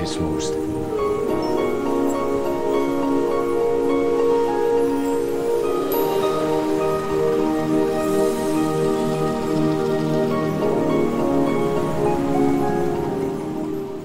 matters 0.00 0.18
most. 0.18 0.54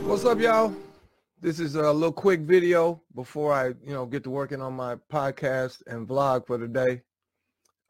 What's 0.05 0.25
up, 0.25 0.39
y'all? 0.39 0.73
This 1.41 1.59
is 1.59 1.75
a 1.75 1.91
little 1.91 2.11
quick 2.11 2.41
video 2.41 3.01
before 3.13 3.53
I, 3.53 3.67
you 3.67 3.93
know, 3.93 4.05
get 4.05 4.23
to 4.23 4.29
working 4.29 4.61
on 4.61 4.73
my 4.73 4.95
podcast 5.11 5.83
and 5.87 6.07
vlog 6.07 6.47
for 6.47 6.57
the 6.57 6.67
day 6.67 7.03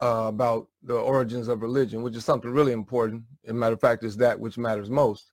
uh, 0.01 0.25
about 0.27 0.67
the 0.83 0.95
origins 0.95 1.47
of 1.47 1.61
religion, 1.61 2.03
which 2.03 2.15
is 2.15 2.25
something 2.25 2.51
really 2.51 2.73
important. 2.73 3.23
As 3.45 3.51
a 3.51 3.53
matter 3.53 3.73
of 3.73 3.81
fact, 3.81 4.03
it's 4.03 4.17
that 4.17 4.39
which 4.39 4.57
matters 4.57 4.89
most 4.89 5.31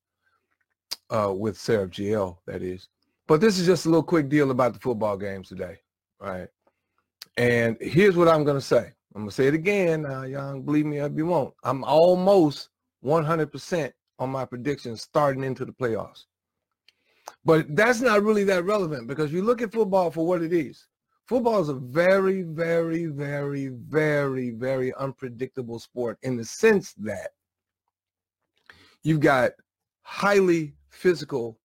uh, 1.11 1.33
with 1.35 1.59
Seraph 1.59 1.91
GL, 1.91 2.37
that 2.47 2.63
is. 2.63 2.89
But 3.27 3.41
this 3.41 3.59
is 3.59 3.67
just 3.67 3.87
a 3.87 3.89
little 3.89 4.03
quick 4.03 4.29
deal 4.29 4.51
about 4.51 4.75
the 4.75 4.81
football 4.81 5.17
games 5.17 5.49
today, 5.49 5.79
right? 6.21 6.49
And 7.37 7.77
here's 7.81 8.17
what 8.17 8.29
I'm 8.29 8.45
going 8.45 8.59
to 8.59 8.65
say. 8.65 8.93
I'm 9.15 9.23
going 9.23 9.29
to 9.29 9.35
say 9.35 9.47
it 9.47 9.55
again. 9.55 10.07
Uh, 10.07 10.23
y'all 10.23 10.61
believe 10.61 10.87
me 10.87 10.99
if 10.99 11.13
you 11.17 11.27
won't. 11.27 11.55
I'm 11.65 11.85
almost 11.85 12.71
100% 13.05 13.93
on 14.19 14.31
my 14.31 14.45
predictions 14.45 15.03
starting 15.03 15.45
into 15.45 15.65
the 15.65 15.73
playoffs. 15.73 16.25
But 17.45 17.75
that's 17.75 18.01
not 18.01 18.23
really 18.23 18.45
that 18.45 18.65
relevant 18.65 19.09
because 19.09 19.33
you 19.33 19.43
look 19.43 19.63
at 19.63 19.73
football 19.73 20.11
for 20.11 20.27
what 20.27 20.43
it 20.43 20.53
is. 20.53 20.87
Football 21.27 21.61
is 21.61 21.69
a 21.69 21.75
very, 21.75 22.43
very, 22.43 23.07
very, 23.07 23.69
very, 23.69 24.51
very 24.51 24.93
unpredictable 24.95 25.79
sport 25.79 26.19
in 26.23 26.37
the 26.37 26.45
sense 26.45 26.93
that 26.95 27.31
you've 29.03 29.21
got 29.21 29.53
highly 30.03 30.75
physical 30.93 31.59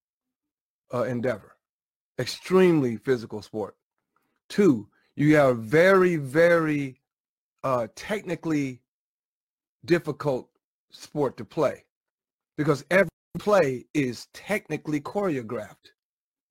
uh, 0.93 1.03
endeavor, 1.03 1.57
extremely 2.17 2.97
physical 2.97 3.41
sport. 3.41 3.75
Two, 4.49 4.87
you 5.15 5.35
have 5.35 5.59
very, 5.59 6.15
very 6.15 7.01
uh, 7.63 7.87
technically 7.95 8.81
difficult 9.85 10.49
sport 10.91 11.37
to 11.37 11.45
play 11.45 11.83
because 12.57 12.83
every 12.89 13.09
play 13.37 13.85
is 13.93 14.27
technically 14.33 15.01
choreographed. 15.01 15.91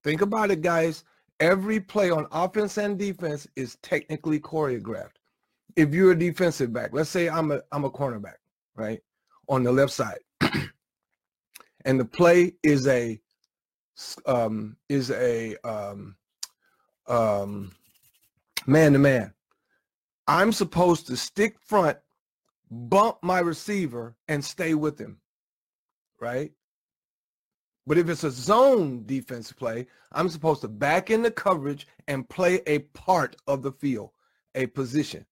Think 0.04 0.20
about 0.20 0.50
it, 0.50 0.60
guys. 0.60 1.04
Every 1.41 1.80
play 1.80 2.10
on 2.10 2.27
offense 2.30 2.78
and 2.78 2.98
defense 2.98 3.47
is 3.56 3.77
technically 3.82 4.38
choreographed. 4.38 5.16
If 5.74 5.92
you're 5.92 6.12
a 6.12 6.19
defensive 6.19 6.72
back, 6.72 6.91
let's 6.92 7.10
say 7.10 7.28
I'm 7.28 7.50
a 7.50 7.60
I'm 7.72 7.84
a 7.84 7.91
cornerback, 7.91 8.38
right, 8.74 9.00
on 9.48 9.62
the 9.62 9.72
left 9.72 9.92
side, 9.92 10.20
and 11.86 11.98
the 11.98 12.04
play 12.04 12.52
is 12.62 12.86
a 12.86 13.18
um, 14.26 14.76
is 14.90 15.10
a 15.10 15.56
um, 15.64 16.16
um, 17.06 17.72
man 18.66 18.92
to 18.92 18.98
man. 18.98 19.32
I'm 20.26 20.52
supposed 20.52 21.06
to 21.06 21.16
stick 21.16 21.56
front, 21.60 21.96
bump 22.70 23.18
my 23.22 23.38
receiver, 23.38 24.16
and 24.28 24.44
stay 24.44 24.74
with 24.74 24.98
him, 24.98 25.18
right? 26.20 26.52
But 27.86 27.98
if 27.98 28.08
it's 28.08 28.24
a 28.24 28.32
zone 28.32 29.04
defense 29.06 29.52
play, 29.52 29.86
I'm 30.12 30.28
supposed 30.28 30.62
to 30.62 30.68
back 30.68 31.10
in 31.10 31.22
the 31.22 31.30
coverage 31.30 31.86
and 32.08 32.28
play 32.28 32.60
a 32.66 32.80
part 32.80 33.36
of 33.46 33.62
the 33.62 33.72
field, 33.72 34.10
a 34.56 34.66
position. 34.66 35.24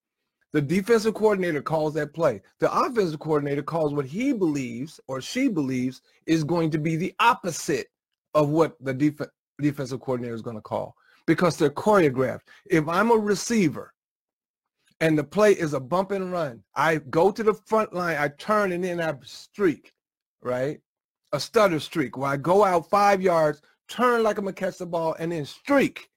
The 0.54 0.62
defensive 0.62 1.12
coordinator 1.12 1.60
calls 1.60 1.92
that 1.94 2.14
play. 2.14 2.40
The 2.60 2.72
offensive 2.72 3.20
coordinator 3.20 3.62
calls 3.62 3.92
what 3.92 4.06
he 4.06 4.32
believes 4.32 4.98
or 5.08 5.20
she 5.20 5.48
believes 5.48 6.00
is 6.26 6.44
going 6.44 6.70
to 6.70 6.78
be 6.78 6.96
the 6.96 7.12
opposite 7.18 7.88
of 8.32 8.48
what 8.48 8.76
the 8.80 8.94
def- 8.94 9.28
defensive 9.60 10.00
coordinator 10.00 10.34
is 10.34 10.42
going 10.42 10.56
to 10.56 10.62
call 10.62 10.94
because 11.26 11.58
they're 11.58 11.68
choreographed. 11.68 12.42
If 12.70 12.88
I'm 12.88 13.10
a 13.10 13.16
receiver 13.16 13.92
and 15.00 15.18
the 15.18 15.24
play 15.24 15.52
is 15.52 15.74
a 15.74 15.80
bump 15.80 16.12
and 16.12 16.32
run, 16.32 16.62
I 16.74 16.96
go 17.10 17.30
to 17.30 17.42
the 17.42 17.54
front 17.66 17.92
line, 17.92 18.16
I 18.16 18.28
turn 18.28 18.72
and 18.72 18.82
then 18.82 19.02
I 19.02 19.12
streak, 19.24 19.92
right? 20.40 20.80
a 21.34 21.40
stutter 21.40 21.80
streak 21.80 22.16
where 22.16 22.30
I 22.30 22.36
go 22.36 22.64
out 22.64 22.88
five 22.88 23.20
yards, 23.20 23.60
turn 23.88 24.22
like 24.22 24.38
I'm 24.38 24.44
gonna 24.44 24.54
catch 24.54 24.78
the 24.78 24.86
ball, 24.86 25.16
and 25.18 25.32
then 25.32 25.44
streak. 25.44 26.08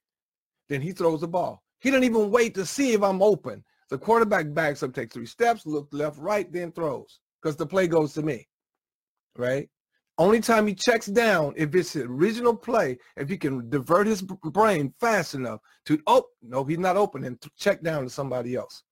Then 0.70 0.80
he 0.80 0.92
throws 0.92 1.22
the 1.22 1.28
ball. 1.28 1.64
He 1.80 1.90
doesn't 1.90 2.04
even 2.04 2.30
wait 2.30 2.54
to 2.54 2.66
see 2.68 2.94
if 2.94 3.02
I'm 3.02 3.24
open. 3.24 3.64
The 3.90 3.98
quarterback 3.98 4.54
backs 4.54 4.84
up, 4.84 4.94
takes 4.94 5.14
three 5.14 5.26
steps, 5.26 5.66
look 5.66 5.88
left, 5.92 6.18
right, 6.18 6.52
then 6.52 6.72
throws 6.72 7.20
because 7.42 7.56
the 7.56 7.66
play 7.66 7.88
goes 7.88 8.14
to 8.14 8.22
me, 8.22 8.48
right? 9.38 9.70
Only 10.18 10.40
time 10.40 10.66
he 10.66 10.74
checks 10.74 11.06
down 11.06 11.54
if 11.56 11.76
it's 11.76 11.94
the 11.94 12.04
original 12.04 12.56
play, 12.56 12.98
if 13.16 13.30
he 13.30 13.38
can 13.38 13.70
divert 13.70 14.08
his 14.08 14.22
brain 14.22 14.94
fast 15.00 15.36
enough 15.36 15.60
to, 15.86 16.02
oh, 16.08 16.26
no, 16.42 16.64
he's 16.64 16.80
not 16.80 16.98
open 16.98 17.24
and 17.24 17.40
check 17.56 17.82
down 17.84 18.04
to 18.04 18.10
somebody 18.10 18.56
else. 18.56 18.84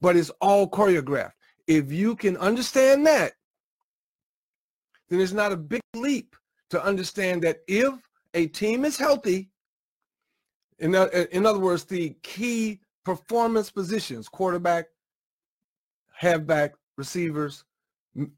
But 0.00 0.16
it's 0.16 0.30
all 0.40 0.70
choreographed. 0.70 1.32
If 1.66 1.90
you 1.90 2.14
can 2.14 2.36
understand 2.36 3.06
that, 3.06 3.32
then 5.08 5.20
it's 5.20 5.32
not 5.32 5.52
a 5.52 5.56
big 5.56 5.80
leap 5.94 6.36
to 6.70 6.84
understand 6.84 7.42
that 7.42 7.60
if 7.66 7.94
a 8.34 8.46
team 8.48 8.84
is 8.84 8.98
healthy, 8.98 9.50
in, 10.78 10.94
in 10.94 11.46
other 11.46 11.58
words, 11.58 11.84
the 11.84 12.10
key 12.22 12.80
performance 13.06 13.70
positions, 13.70 14.28
quarterback, 14.28 14.86
halfback, 16.12 16.74
receivers, 16.98 17.62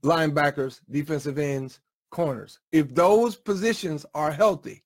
linebackers, 0.04 0.82
defensive 0.90 1.38
ends, 1.38 1.80
corners, 2.10 2.58
if 2.70 2.94
those 2.94 3.34
positions 3.34 4.04
are 4.14 4.30
healthy 4.30 4.84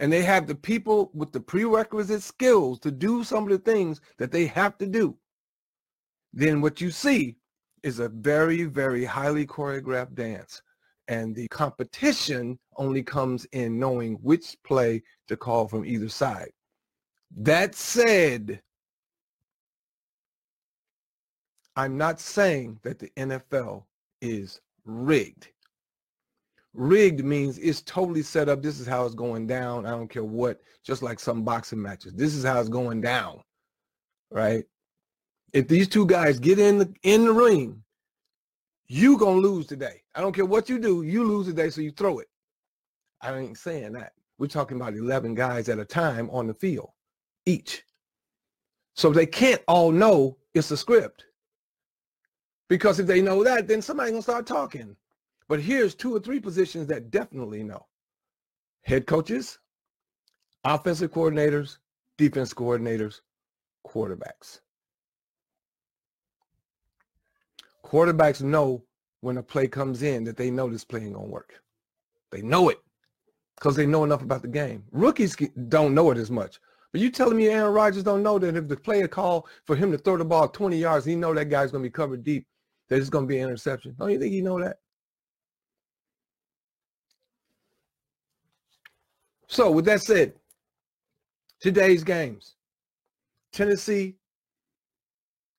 and 0.00 0.12
they 0.12 0.22
have 0.22 0.48
the 0.48 0.56
people 0.56 1.12
with 1.14 1.30
the 1.30 1.38
prerequisite 1.38 2.20
skills 2.20 2.80
to 2.80 2.90
do 2.90 3.22
some 3.22 3.44
of 3.44 3.50
the 3.50 3.58
things 3.58 4.00
that 4.18 4.32
they 4.32 4.46
have 4.46 4.76
to 4.78 4.86
do, 4.86 5.16
then 6.32 6.60
what 6.60 6.80
you 6.80 6.90
see 6.90 7.36
is 7.84 8.00
a 8.00 8.08
very, 8.08 8.64
very 8.64 9.04
highly 9.04 9.46
choreographed 9.46 10.16
dance. 10.16 10.60
And 11.06 11.32
the 11.32 11.46
competition 11.46 12.58
only 12.76 13.04
comes 13.04 13.44
in 13.52 13.78
knowing 13.78 14.14
which 14.14 14.56
play 14.64 15.04
to 15.28 15.36
call 15.36 15.68
from 15.68 15.84
either 15.84 16.08
side. 16.08 16.50
That 17.36 17.74
said, 17.74 18.60
I'm 21.76 21.96
not 21.96 22.20
saying 22.20 22.78
that 22.82 22.98
the 22.98 23.10
NFL 23.16 23.84
is 24.20 24.60
rigged. 24.84 25.48
Rigged 26.72 27.24
means 27.24 27.58
it's 27.58 27.82
totally 27.82 28.22
set 28.22 28.48
up. 28.48 28.62
This 28.62 28.80
is 28.80 28.86
how 28.86 29.04
it's 29.04 29.14
going 29.14 29.46
down. 29.46 29.86
I 29.86 29.90
don't 29.90 30.08
care 30.08 30.24
what, 30.24 30.60
just 30.84 31.02
like 31.02 31.20
some 31.20 31.42
boxing 31.42 31.82
matches. 31.82 32.12
This 32.14 32.34
is 32.34 32.44
how 32.44 32.60
it's 32.60 32.68
going 32.68 33.00
down, 33.00 33.40
right? 34.30 34.64
If 35.52 35.68
these 35.68 35.88
two 35.88 36.06
guys 36.06 36.38
get 36.38 36.58
in 36.58 36.78
the, 36.78 36.92
in 37.02 37.24
the 37.24 37.32
ring 37.32 37.84
you 38.86 39.18
gonna 39.18 39.40
lose 39.40 39.66
today. 39.66 40.02
I 40.14 40.20
don't 40.20 40.34
care 40.34 40.44
what 40.44 40.68
you 40.68 40.78
do, 40.78 41.02
you 41.02 41.24
lose 41.24 41.46
today, 41.46 41.70
so 41.70 41.80
you 41.80 41.90
throw 41.90 42.18
it. 42.18 42.28
I 43.20 43.36
ain't 43.36 43.58
saying 43.58 43.92
that. 43.92 44.12
We're 44.38 44.46
talking 44.46 44.76
about 44.76 44.94
11 44.94 45.34
guys 45.34 45.68
at 45.68 45.78
a 45.78 45.84
time 45.84 46.28
on 46.30 46.46
the 46.46 46.54
field, 46.54 46.90
each. 47.46 47.84
So 48.94 49.10
they 49.10 49.26
can't 49.26 49.62
all 49.66 49.90
know 49.90 50.38
it's 50.54 50.70
a 50.70 50.76
script. 50.76 51.24
Because 52.68 52.98
if 52.98 53.06
they 53.06 53.20
know 53.20 53.44
that, 53.44 53.68
then 53.68 53.82
somebody's 53.82 54.12
gonna 54.12 54.22
start 54.22 54.46
talking. 54.46 54.96
But 55.48 55.60
here's 55.60 55.94
two 55.94 56.14
or 56.14 56.20
three 56.20 56.40
positions 56.40 56.86
that 56.86 57.10
definitely 57.10 57.62
know. 57.62 57.86
Head 58.82 59.06
coaches, 59.06 59.58
offensive 60.64 61.10
coordinators, 61.10 61.78
defense 62.16 62.54
coordinators, 62.54 63.20
quarterbacks. 63.86 64.60
Quarterbacks 67.84 68.42
know 68.42 68.82
when 69.20 69.36
a 69.36 69.42
play 69.42 69.68
comes 69.68 70.02
in 70.02 70.24
that 70.24 70.36
they 70.36 70.50
know 70.50 70.68
this 70.68 70.84
play 70.84 71.00
ain't 71.00 71.14
gonna 71.14 71.26
work. 71.26 71.60
They 72.30 72.42
know 72.42 72.68
it 72.70 72.78
because 73.56 73.76
they 73.76 73.86
know 73.86 74.04
enough 74.04 74.22
about 74.22 74.42
the 74.42 74.48
game. 74.48 74.84
Rookies 74.90 75.36
don't 75.68 75.94
know 75.94 76.10
it 76.10 76.18
as 76.18 76.30
much. 76.30 76.58
But 76.94 77.00
you 77.00 77.10
telling 77.10 77.36
me 77.36 77.48
Aaron 77.48 77.72
Rodgers 77.72 78.04
don't 78.04 78.22
know 78.22 78.38
that 78.38 78.54
if 78.54 78.68
the 78.68 78.76
player 78.76 79.08
call 79.08 79.48
for 79.64 79.74
him 79.74 79.90
to 79.90 79.98
throw 79.98 80.16
the 80.16 80.24
ball 80.24 80.46
20 80.46 80.76
yards, 80.76 81.04
he 81.04 81.16
know 81.16 81.34
that 81.34 81.50
guy's 81.50 81.72
gonna 81.72 81.82
be 81.82 81.90
covered 81.90 82.22
deep, 82.22 82.46
that 82.88 83.00
it's 83.00 83.10
gonna 83.10 83.26
be 83.26 83.38
an 83.38 83.48
interception. 83.48 83.96
Don't 83.98 84.12
you 84.12 84.20
think 84.20 84.32
he 84.32 84.40
know 84.40 84.60
that? 84.60 84.76
So 89.48 89.72
with 89.72 89.86
that 89.86 90.02
said, 90.02 90.34
today's 91.58 92.04
games, 92.04 92.54
Tennessee, 93.52 94.14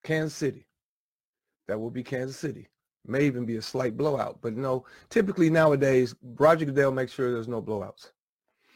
Kansas 0.05 0.37
City. 0.37 0.65
That 1.67 1.77
will 1.77 1.91
be 1.91 2.01
Kansas 2.01 2.37
City. 2.37 2.69
May 3.05 3.25
even 3.25 3.45
be 3.45 3.57
a 3.57 3.61
slight 3.61 3.97
blowout. 3.97 4.39
But 4.41 4.55
no, 4.55 4.85
typically 5.09 5.49
nowadays, 5.49 6.15
Roger 6.23 6.63
Goodell 6.63 6.93
makes 6.93 7.11
sure 7.11 7.33
there's 7.33 7.49
no 7.49 7.61
blowouts. 7.61 8.11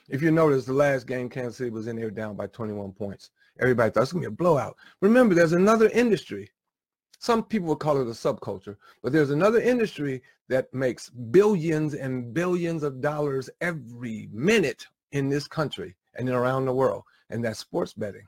If 0.09 0.21
you 0.21 0.31
notice, 0.31 0.65
the 0.65 0.73
last 0.73 1.07
game, 1.07 1.29
Kansas 1.29 1.57
City 1.57 1.69
was 1.71 1.87
in 1.87 1.95
there 1.97 2.11
down 2.11 2.35
by 2.35 2.47
21 2.47 2.93
points. 2.93 3.31
Everybody 3.59 3.91
thought 3.91 4.03
it's 4.03 4.13
going 4.13 4.23
to 4.23 4.29
be 4.29 4.33
a 4.33 4.37
blowout. 4.37 4.77
Remember, 5.01 5.35
there's 5.35 5.53
another 5.53 5.89
industry 5.89 6.49
Some 7.19 7.43
people 7.43 7.69
would 7.69 7.79
call 7.79 7.99
it 8.01 8.07
a 8.07 8.11
subculture, 8.11 8.77
but 9.03 9.11
there's 9.11 9.31
another 9.31 9.59
industry 9.59 10.21
that 10.49 10.73
makes 10.73 11.09
billions 11.09 11.93
and 11.93 12.33
billions 12.33 12.83
of 12.83 13.01
dollars 13.01 13.49
every 13.61 14.29
minute 14.31 14.87
in 15.11 15.29
this 15.29 15.47
country 15.47 15.95
and 16.15 16.29
around 16.29 16.65
the 16.65 16.73
world, 16.73 17.03
and 17.29 17.43
that's 17.43 17.59
sports 17.59 17.93
betting. 17.93 18.27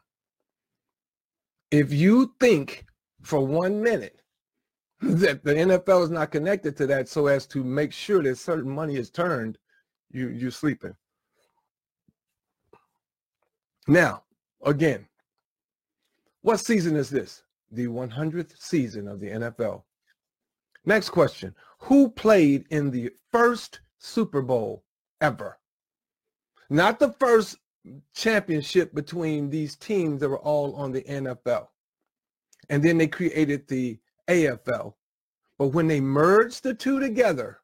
If 1.72 1.94
you 1.94 2.36
think 2.40 2.86
for 3.22 3.46
one 3.46 3.82
minute 3.82 4.22
that 5.02 5.44
the 5.44 5.54
NFL 5.54 6.04
is 6.04 6.10
not 6.12 6.32
connected 6.32 6.78
to 6.78 6.88
that 6.88 7.10
so 7.10 7.28
as 7.28 7.48
to 7.48 7.64
make 7.64 7.94
sure 7.94 8.24
that 8.24 8.38
certain 8.38 8.72
money 8.72 8.98
is 8.98 9.10
turned, 9.10 9.58
you, 10.12 10.30
you're 10.30 10.52
sleeping. 10.52 10.96
Now, 13.92 14.24
again, 14.64 15.06
what 16.44 16.62
season 16.62 16.96
is 16.96 17.10
this? 17.10 17.44
The 17.72 17.88
100th 17.88 18.58
season 18.58 19.06
of 19.06 19.20
the 19.20 19.28
NFL. 19.28 19.84
Next 20.86 21.10
question. 21.10 21.54
Who 21.80 22.10
played 22.10 22.68
in 22.70 22.90
the 22.90 23.12
first 23.34 23.82
Super 23.98 24.42
Bowl 24.42 24.86
ever? 25.20 25.60
Not 26.70 27.00
the 27.00 27.12
first 27.20 27.58
championship 28.16 28.96
between 28.96 29.50
these 29.50 29.76
teams 29.76 30.22
that 30.22 30.30
were 30.30 30.40
all 30.40 30.74
on 30.76 30.94
the 30.94 31.02
NFL. 31.02 31.68
And 32.70 32.82
then 32.82 32.98
they 32.98 33.08
created 33.08 33.68
the 33.68 34.00
AFL. 34.30 34.94
But 35.58 35.68
when 35.68 35.88
they 35.88 36.00
merged 36.00 36.64
the 36.64 36.74
two 36.74 37.02
together 37.02 37.61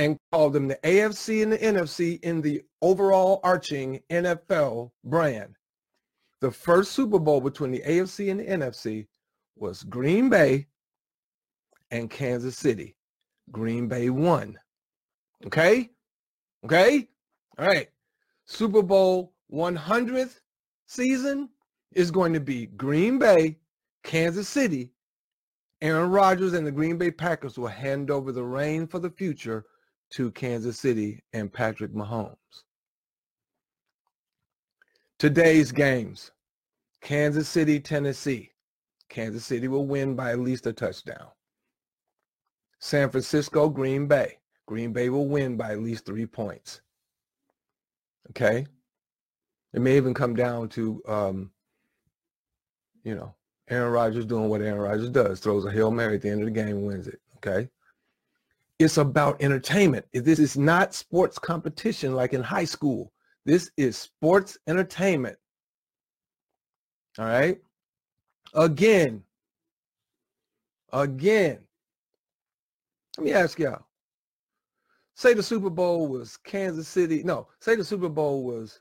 and 0.00 0.16
called 0.32 0.54
them 0.54 0.66
the 0.66 0.78
AFC 0.82 1.42
and 1.42 1.52
the 1.52 1.58
NFC 1.58 2.18
in 2.24 2.40
the 2.40 2.62
overall 2.80 3.38
arching 3.44 4.00
NFL 4.08 4.90
brand, 5.04 5.56
the 6.40 6.50
first 6.50 6.92
Super 6.92 7.18
Bowl 7.18 7.42
between 7.42 7.70
the 7.70 7.82
AFC 7.86 8.30
and 8.30 8.40
the 8.40 8.44
NFC 8.44 9.06
was 9.56 9.82
Green 9.82 10.30
Bay 10.30 10.66
and 11.90 12.08
Kansas 12.08 12.56
City. 12.56 12.96
Green 13.52 13.88
Bay 13.88 14.08
won. 14.08 14.58
Okay? 15.44 15.90
Okay? 16.64 17.06
All 17.58 17.66
right. 17.66 17.88
Super 18.46 18.82
Bowl 18.82 19.34
100th 19.52 20.40
season 20.86 21.50
is 21.92 22.10
going 22.10 22.32
to 22.32 22.40
be 22.40 22.68
Green 22.68 23.18
Bay, 23.18 23.58
Kansas 24.02 24.48
City. 24.48 24.92
Aaron 25.82 26.10
Rodgers 26.10 26.54
and 26.54 26.66
the 26.66 26.72
Green 26.72 26.96
Bay 26.96 27.10
Packers 27.10 27.58
will 27.58 27.68
hand 27.68 28.10
over 28.10 28.32
the 28.32 28.42
reign 28.42 28.86
for 28.86 28.98
the 28.98 29.10
future 29.10 29.66
to 30.10 30.30
Kansas 30.32 30.78
City 30.78 31.22
and 31.32 31.52
Patrick 31.52 31.92
Mahomes. 31.92 32.36
Today's 35.18 35.70
games, 35.70 36.30
Kansas 37.00 37.48
City, 37.48 37.78
Tennessee. 37.78 38.50
Kansas 39.08 39.44
City 39.44 39.68
will 39.68 39.86
win 39.86 40.14
by 40.14 40.30
at 40.30 40.38
least 40.38 40.66
a 40.66 40.72
touchdown. 40.72 41.26
San 42.78 43.10
Francisco, 43.10 43.68
Green 43.68 44.06
Bay. 44.06 44.38
Green 44.66 44.92
Bay 44.92 45.10
will 45.10 45.26
win 45.26 45.56
by 45.56 45.72
at 45.72 45.82
least 45.82 46.06
three 46.06 46.26
points. 46.26 46.80
Okay? 48.30 48.66
It 49.74 49.80
may 49.80 49.96
even 49.96 50.14
come 50.14 50.34
down 50.34 50.68
to, 50.70 51.02
um, 51.06 51.50
you 53.04 53.14
know, 53.14 53.34
Aaron 53.68 53.92
Rodgers 53.92 54.26
doing 54.26 54.48
what 54.48 54.62
Aaron 54.62 54.80
Rodgers 54.80 55.10
does, 55.10 55.40
throws 55.40 55.64
a 55.64 55.70
Hail 55.70 55.90
Mary 55.90 56.16
at 56.16 56.22
the 56.22 56.30
end 56.30 56.40
of 56.40 56.46
the 56.46 56.52
game 56.52 56.68
and 56.68 56.86
wins 56.86 57.08
it. 57.08 57.20
Okay? 57.36 57.68
It's 58.80 58.96
about 58.96 59.42
entertainment. 59.42 60.06
This 60.14 60.38
is 60.38 60.56
not 60.56 60.94
sports 60.94 61.38
competition 61.38 62.14
like 62.14 62.32
in 62.32 62.42
high 62.42 62.64
school. 62.64 63.12
This 63.44 63.70
is 63.76 63.94
sports 63.94 64.56
entertainment. 64.66 65.36
All 67.18 67.26
right? 67.26 67.58
Again, 68.54 69.22
again, 70.94 71.58
let 73.18 73.24
me 73.24 73.32
ask 73.34 73.58
y'all. 73.58 73.84
Say 75.14 75.34
the 75.34 75.42
Super 75.42 75.68
Bowl 75.68 76.08
was 76.08 76.38
Kansas 76.38 76.88
City. 76.88 77.22
No, 77.22 77.48
say 77.60 77.76
the 77.76 77.84
Super 77.84 78.08
Bowl 78.08 78.44
was 78.44 78.80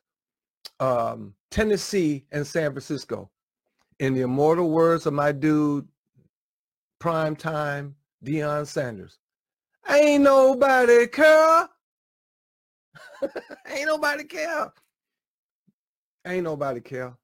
um, 0.79 1.33
Tennessee 1.51 2.25
and 2.31 2.47
San 2.47 2.71
Francisco. 2.71 3.29
In 3.99 4.13
the 4.13 4.21
immortal 4.21 4.69
words 4.69 5.05
of 5.05 5.13
my 5.13 5.33
dude, 5.33 5.85
prime 6.99 7.35
time, 7.35 7.95
Deion 8.23 8.65
Sanders. 8.65 9.19
Ain't 9.91 10.23
nobody 10.23 11.07
care. 11.07 11.67
Ain't 13.67 13.87
nobody 13.87 14.23
care. 14.23 14.71
Ain't 16.25 16.43
nobody 16.43 16.79
care. 16.79 17.15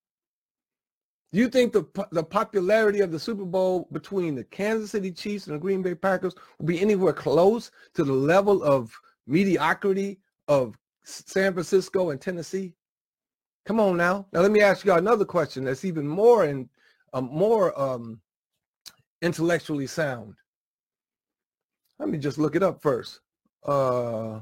Do 1.31 1.39
you 1.39 1.49
think 1.49 1.73
the 1.73 1.83
the 2.11 2.23
popularity 2.23 3.01
of 3.01 3.11
the 3.11 3.19
Super 3.19 3.45
Bowl 3.45 3.87
between 3.91 4.35
the 4.35 4.43
Kansas 4.45 4.91
City 4.91 5.11
Chiefs 5.11 5.47
and 5.47 5.55
the 5.55 5.59
Green 5.59 5.81
Bay 5.81 5.93
Packers 5.93 6.33
will 6.57 6.65
be 6.65 6.79
anywhere 6.79 7.13
close 7.13 7.71
to 7.93 8.03
the 8.03 8.13
level 8.13 8.63
of 8.63 8.97
mediocrity 9.27 10.19
of 10.47 10.77
San 11.03 11.53
Francisco 11.53 12.11
and 12.11 12.21
Tennessee? 12.21 12.73
Come 13.65 13.79
on 13.79 13.97
now. 13.97 14.27
Now 14.31 14.41
let 14.41 14.51
me 14.51 14.61
ask 14.61 14.85
you 14.85 14.93
another 14.93 15.25
question 15.25 15.65
that's 15.65 15.85
even 15.85 16.07
more 16.07 16.45
and 16.45 16.69
um, 17.13 17.29
more 17.31 17.77
um, 17.79 18.21
intellectually 19.21 19.87
sound. 19.87 20.35
Let 21.99 22.09
me 22.09 22.17
just 22.17 22.37
look 22.37 22.55
it 22.55 22.63
up 22.63 22.81
first. 22.81 23.21
Uh, 23.63 24.41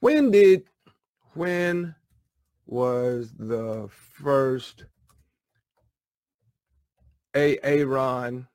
when 0.00 0.30
did 0.30 0.64
when 1.34 1.94
was 2.66 3.32
the 3.38 3.88
first 3.90 4.84
Aaron 7.34 8.46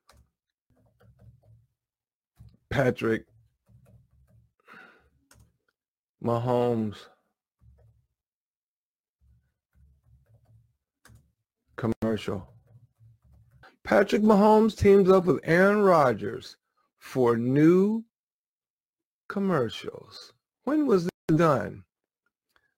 Patrick 2.69 3.25
Mahomes 6.24 6.98
commercial. 11.75 12.48
Patrick 13.83 14.21
Mahomes 14.24 14.75
teams 14.75 15.09
up 15.09 15.25
with 15.25 15.39
Aaron 15.44 15.81
Rodgers 15.81 16.57
for 17.06 17.38
new 17.38 18.04
commercials. 19.30 20.34
When 20.63 20.88
was 20.88 21.04
this 21.04 21.38
done? 21.38 21.84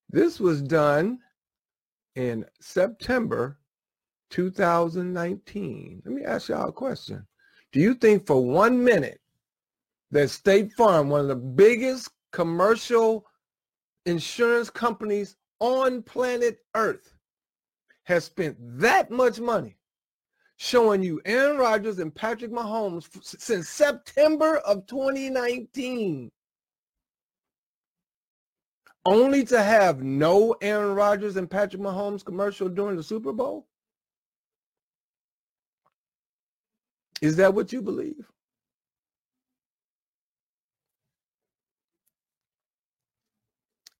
This 0.09 0.37
was 0.37 0.61
done 0.61 1.19
in 2.15 2.45
September 2.59 3.57
2019. 4.29 6.01
Let 6.03 6.13
me 6.13 6.25
ask 6.25 6.49
y'all 6.49 6.67
a 6.67 6.73
question. 6.73 7.25
Do 7.71 7.79
you 7.79 7.93
think 7.93 8.27
for 8.27 8.43
one 8.43 8.83
minute 8.83 9.21
that 10.11 10.29
State 10.29 10.73
Farm, 10.73 11.09
one 11.09 11.21
of 11.21 11.29
the 11.29 11.35
biggest 11.35 12.09
commercial 12.33 13.25
insurance 14.05 14.69
companies 14.69 15.37
on 15.61 16.03
planet 16.03 16.59
Earth, 16.75 17.13
has 18.03 18.25
spent 18.25 18.57
that 18.59 19.09
much 19.09 19.39
money 19.39 19.77
showing 20.57 21.03
you 21.03 21.21
Aaron 21.25 21.57
Rodgers 21.57 21.99
and 21.99 22.13
Patrick 22.13 22.51
Mahomes 22.51 23.07
since 23.23 23.69
September 23.69 24.57
of 24.57 24.85
2019 24.87 26.31
only 29.05 29.45
to 29.45 29.61
have 29.63 30.03
no 30.03 30.55
Aaron 30.61 30.93
Rodgers 30.93 31.37
and 31.37 31.49
Patrick 31.49 31.81
Mahomes 31.81 32.25
commercial 32.25 32.67
during 32.67 32.97
the 32.97 33.03
Super 33.03 33.31
Bowl? 33.31 33.65
Is 37.21 37.37
that 37.37 37.53
what 37.53 37.71
you 37.71 37.81
believe? 37.81 38.29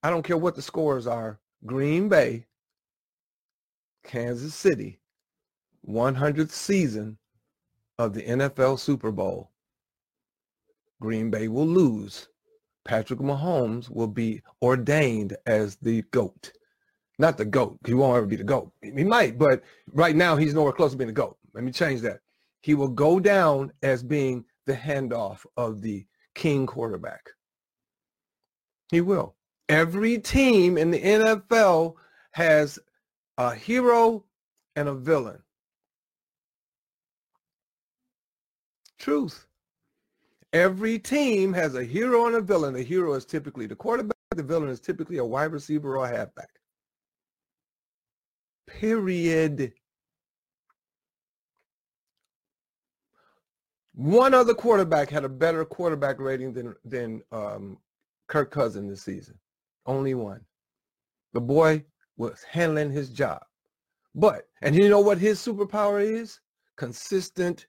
I 0.04 0.10
don't 0.10 0.24
care 0.24 0.38
what 0.38 0.56
the 0.56 0.62
scores 0.62 1.08
are. 1.08 1.40
Green 1.66 2.08
Bay, 2.10 2.46
Kansas 4.04 4.54
City, 4.54 5.00
100th 5.88 6.51
season 6.51 7.17
of 7.98 8.13
the 8.13 8.24
NFL 8.24 8.79
Super 8.79 9.12
Bowl. 9.12 9.51
Green 11.00 11.29
Bay 11.29 11.48
will 11.48 11.67
lose 11.67 12.27
Patrick 12.88 13.20
Mahomes 13.20 13.89
will 13.89 14.08
be 14.08 14.41
ordained 14.62 15.36
as 15.46 15.75
the 15.75 16.01
GOAT. 16.12 16.51
Not 17.20 17.38
the 17.38 17.46
GOAT. 17.46 17.77
He 17.86 17.94
won't 17.94 18.17
ever 18.17 18.25
be 18.25 18.38
the 18.38 18.44
GOAT. 18.44 18.72
He 18.82 19.03
might, 19.03 19.38
but 19.38 19.62
right 19.91 20.15
now 20.15 20.36
he's 20.36 20.53
nowhere 20.53 20.72
close 20.72 20.91
to 20.91 20.98
being 20.98 21.08
the 21.08 21.13
GOAT. 21.13 21.38
Let 21.53 21.63
me 21.63 21.72
change 21.72 22.01
that. 22.01 22.22
He 22.62 22.75
will 22.75 22.88
go 22.88 23.20
down 23.20 23.74
as 23.84 24.03
being 24.03 24.46
the 24.65 24.74
handoff 24.74 25.46
of 25.58 25.82
the 25.82 26.06
king 26.34 26.65
quarterback. 26.65 27.29
He 28.89 29.01
will. 29.01 29.36
Every 29.67 30.17
team 30.17 30.77
in 30.77 30.91
the 30.91 31.01
NFL 31.01 31.96
has 32.32 32.79
a 33.38 33.53
hero 33.53 34.24
and 34.75 34.88
a 34.88 34.94
villain. 34.94 35.39
Truth. 39.00 39.48
Every 40.54 40.98
team 40.98 41.54
has 41.54 41.75
a 41.75 41.84
hero 41.84 42.27
and 42.27 42.36
a 42.36 42.42
villain. 42.42 42.74
The 42.74 42.82
hero 42.82 43.13
is 43.13 43.25
typically 43.25 43.68
the 43.68 43.75
quarterback. 43.75 44.18
The 44.36 44.44
villain 44.44 44.70
is 44.70 44.80
typically 44.80 45.18
a 45.18 45.25
wide 45.25 45.51
receiver 45.51 45.98
or 45.98 46.06
a 46.06 46.10
halfback. 46.10 46.50
Period. 48.68 49.74
One 53.94 54.34
other 54.34 54.54
quarterback 54.54 55.10
had 55.10 55.25
a 55.25 55.30
better 55.30 55.66
quarterback 55.66 56.20
rating 56.20 56.54
than 56.54 56.75
than 56.86 57.22
um, 57.32 57.77
Kirk 58.27 58.51
Cousins 58.51 58.89
this 58.89 59.01
season. 59.01 59.38
Only 59.86 60.13
one. 60.13 60.42
The 61.34 61.42
boy 61.42 61.84
was 62.18 62.44
handling 62.50 62.92
his 62.92 63.10
job. 63.10 63.42
But, 64.16 64.48
and 64.62 64.75
you 64.75 64.89
know 64.89 65.00
what 65.00 65.18
his 65.18 65.39
superpower 65.39 66.04
is? 66.04 66.39
Consistent 66.75 67.68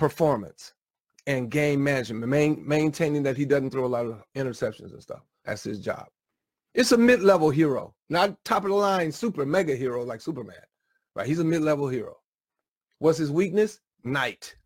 performance 0.00 0.72
and 1.26 1.50
game 1.50 1.84
management, 1.84 2.26
main, 2.26 2.66
maintaining 2.66 3.22
that 3.22 3.36
he 3.36 3.44
doesn't 3.44 3.70
throw 3.70 3.84
a 3.84 3.86
lot 3.86 4.06
of 4.06 4.24
interceptions 4.34 4.92
and 4.92 5.02
stuff. 5.02 5.20
That's 5.44 5.62
his 5.62 5.78
job. 5.78 6.06
It's 6.74 6.92
a 6.92 6.96
mid-level 6.96 7.50
hero, 7.50 7.94
not 8.08 8.42
top 8.44 8.64
of 8.64 8.70
the 8.70 8.76
line 8.76 9.12
super 9.12 9.46
mega 9.46 9.76
hero 9.76 10.02
like 10.02 10.20
Superman. 10.20 10.56
Right? 11.14 11.26
He's 11.26 11.38
a 11.38 11.44
mid-level 11.44 11.88
hero. 11.88 12.16
What's 12.98 13.18
his 13.18 13.30
weakness? 13.30 13.80
Night. 14.02 14.56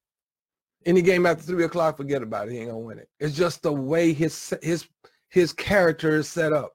Any 0.86 1.02
game 1.02 1.26
after 1.26 1.42
three 1.42 1.64
o'clock, 1.64 1.96
forget 1.96 2.22
about 2.22 2.48
it. 2.48 2.52
He 2.52 2.58
ain't 2.58 2.68
gonna 2.68 2.78
win 2.78 2.98
it. 2.98 3.08
It's 3.18 3.34
just 3.34 3.62
the 3.62 3.72
way 3.72 4.12
his 4.12 4.54
his 4.62 4.86
his 5.30 5.52
character 5.52 6.16
is 6.16 6.28
set 6.28 6.52
up. 6.52 6.72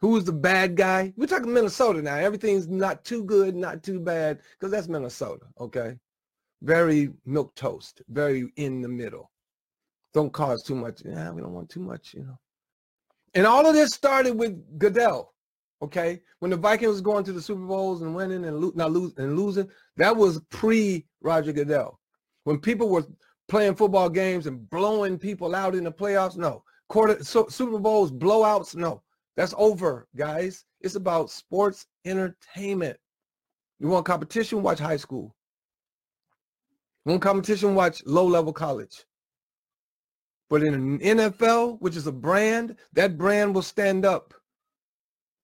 Who's 0.00 0.24
the 0.24 0.32
bad 0.32 0.76
guy? 0.76 1.12
We're 1.16 1.26
talking 1.26 1.52
Minnesota 1.52 2.02
now. 2.02 2.16
Everything's 2.16 2.66
not 2.66 3.04
too 3.04 3.22
good, 3.24 3.54
not 3.54 3.84
too 3.84 4.00
bad, 4.00 4.40
because 4.58 4.72
that's 4.72 4.88
Minnesota. 4.88 5.46
Okay, 5.60 5.96
very 6.62 7.10
milk 7.26 7.54
toast, 7.54 8.02
very 8.08 8.50
in 8.56 8.80
the 8.80 8.88
middle. 8.88 9.30
Don't 10.14 10.32
cause 10.32 10.62
too 10.62 10.74
much. 10.74 11.02
Yeah, 11.04 11.30
we 11.30 11.42
don't 11.42 11.52
want 11.52 11.68
too 11.68 11.80
much, 11.80 12.14
you 12.14 12.24
know. 12.24 12.38
And 13.34 13.46
all 13.46 13.66
of 13.66 13.74
this 13.74 13.90
started 13.90 14.38
with 14.38 14.78
Goodell. 14.78 15.32
Okay, 15.82 16.20
when 16.38 16.52
the 16.52 16.56
Vikings 16.56 16.90
was 16.90 17.00
going 17.00 17.24
to 17.24 17.32
the 17.32 17.42
Super 17.42 17.66
Bowls 17.66 18.02
and 18.02 18.14
winning 18.14 18.44
and 18.44 18.60
lo- 18.60 18.72
not 18.76 18.92
losing 18.92 19.18
and 19.24 19.36
losing, 19.36 19.68
that 19.96 20.16
was 20.16 20.40
pre 20.50 21.04
Roger 21.22 21.52
Goodell. 21.52 21.98
When 22.44 22.58
people 22.58 22.88
were 22.88 23.04
playing 23.48 23.74
football 23.74 24.08
games 24.08 24.46
and 24.46 24.68
blowing 24.70 25.18
people 25.18 25.56
out 25.56 25.74
in 25.74 25.84
the 25.84 25.92
playoffs, 25.92 26.36
no. 26.36 26.62
Quarter 26.88 27.24
so, 27.24 27.48
Super 27.48 27.78
Bowls 27.78 28.12
blowouts, 28.12 28.76
no. 28.76 29.02
That's 29.36 29.54
over, 29.56 30.06
guys. 30.14 30.64
It's 30.82 30.94
about 30.94 31.30
sports 31.30 31.86
entertainment. 32.04 32.98
You 33.80 33.88
want 33.88 34.06
competition? 34.06 34.62
Watch 34.62 34.78
high 34.78 34.96
school. 34.98 35.34
Want 37.04 37.22
competition? 37.22 37.74
Watch 37.74 38.02
low-level 38.06 38.52
college. 38.52 39.04
But 40.48 40.62
in 40.62 40.74
an 40.74 40.98
NFL, 40.98 41.80
which 41.80 41.96
is 41.96 42.06
a 42.06 42.12
brand, 42.12 42.76
that 42.92 43.16
brand 43.16 43.54
will 43.54 43.62
stand 43.62 44.04
up. 44.04 44.34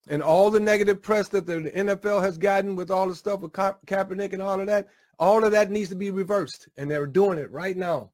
And 0.09 0.23
all 0.23 0.51
the 0.51 0.61
negative 0.61 1.03
press 1.03 1.29
that 1.29 1.47
the 1.47 1.71
NFL 1.75 2.23
has 2.23 2.39
gotten 2.39 2.77
with 2.77 2.91
all 2.91 3.09
the 3.09 3.15
stuff 3.15 3.41
with 3.41 3.53
Ka- 3.53 3.79
Kaepernick 3.87 4.33
and 4.33 4.43
all 4.43 4.61
of 4.61 4.67
that, 4.67 4.89
all 5.19 5.45
of 5.45 5.53
that 5.53 5.71
needs 5.71 5.89
to 5.91 5.97
be 5.97 6.11
reversed. 6.11 6.69
And 6.77 6.91
they're 6.91 7.07
doing 7.07 7.39
it 7.39 7.51
right 7.51 7.77
now. 7.77 8.11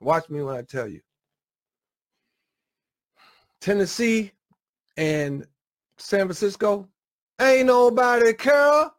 Watch 0.00 0.28
me 0.30 0.42
when 0.42 0.56
I 0.56 0.62
tell 0.62 0.88
you. 0.88 1.00
Tennessee 3.60 4.32
and 4.96 5.46
San 5.98 6.26
Francisco, 6.26 6.88
ain't 7.40 7.66
nobody 7.66 8.34
care. 8.34 8.90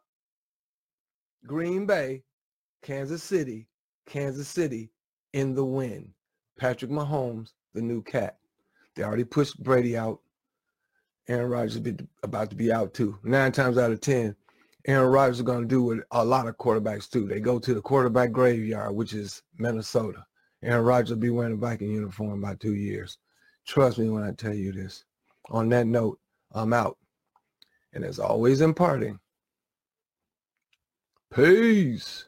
Green 1.46 1.86
Bay, 1.86 2.24
Kansas 2.86 3.20
City, 3.20 3.66
Kansas 4.06 4.46
City 4.46 4.92
in 5.32 5.56
the 5.56 5.64
win. 5.64 6.14
Patrick 6.56 6.88
Mahomes, 6.88 7.50
the 7.74 7.82
new 7.82 8.00
cat. 8.00 8.38
They 8.94 9.02
already 9.02 9.24
pushed 9.24 9.60
Brady 9.60 9.96
out. 9.96 10.20
Aaron 11.26 11.50
Rodgers 11.50 11.74
is 11.74 11.96
about 12.22 12.48
to 12.50 12.54
be 12.54 12.70
out 12.70 12.94
too. 12.94 13.18
Nine 13.24 13.50
times 13.50 13.76
out 13.76 13.90
of 13.90 14.00
ten, 14.00 14.36
Aaron 14.86 15.10
Rodgers 15.10 15.38
is 15.38 15.42
going 15.42 15.62
to 15.62 15.66
do 15.66 15.82
what 15.82 15.98
a 16.12 16.24
lot 16.24 16.46
of 16.46 16.58
quarterbacks 16.58 17.10
do. 17.10 17.26
They 17.26 17.40
go 17.40 17.58
to 17.58 17.74
the 17.74 17.82
quarterback 17.82 18.30
graveyard, 18.30 18.94
which 18.94 19.14
is 19.14 19.42
Minnesota. 19.58 20.24
Aaron 20.62 20.84
Rodgers 20.84 21.10
will 21.10 21.16
be 21.16 21.30
wearing 21.30 21.54
a 21.54 21.56
Viking 21.56 21.90
uniform 21.90 22.40
by 22.40 22.54
two 22.54 22.74
years. 22.74 23.18
Trust 23.66 23.98
me 23.98 24.10
when 24.10 24.22
I 24.22 24.30
tell 24.30 24.54
you 24.54 24.70
this. 24.70 25.02
On 25.50 25.68
that 25.70 25.88
note, 25.88 26.20
I'm 26.52 26.72
out. 26.72 26.98
And 27.94 28.04
as 28.04 28.20
always 28.20 28.60
imparting, 28.60 29.18
peace. 31.34 32.26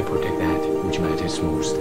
I 0.00 0.02
protect 0.02 0.38
that 0.38 0.84
which 0.86 0.98
matters 0.98 1.42
most. 1.42 1.76